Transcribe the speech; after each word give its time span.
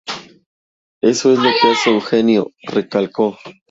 Eso 1.01 1.31
es 1.31 1.37
lo 1.37 1.43
que 1.61 1.67
la 1.67 1.73
hace 1.73 1.91
un 1.91 2.01
genio, 2.01 2.49
recalcó. 2.63 3.37